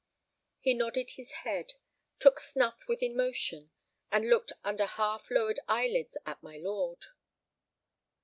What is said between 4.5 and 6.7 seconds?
under half lowered eyelids at my